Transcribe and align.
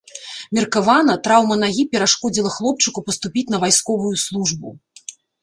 Меркавана, 0.57 1.15
траўма 1.27 1.57
нагі 1.63 1.85
перашкодзіла 1.91 2.49
хлопчыку 2.57 3.05
паступіць 3.11 3.45
на 3.53 3.61
вайсковую 3.67 4.13
службу. 4.25 4.67